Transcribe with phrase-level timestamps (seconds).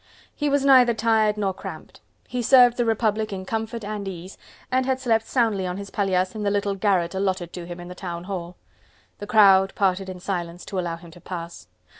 [0.33, 4.35] He was neither tired nor cramped; he served the Republic in comfort and ease,
[4.71, 7.87] and had slept soundly on his paillasse in the little garret allotted to him in
[7.87, 8.55] the Town Hall.
[9.19, 11.67] The crowd parted in silence, to allow him to pass.